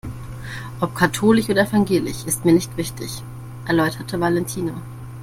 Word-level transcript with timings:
Ob 0.79 0.95
katholisch 0.95 1.47
oder 1.51 1.61
evangelisch 1.67 2.25
ist 2.25 2.43
mir 2.43 2.53
nicht 2.53 2.75
wichtig, 2.75 3.21
erläuterte 3.67 4.19
Valentina. 4.19 4.73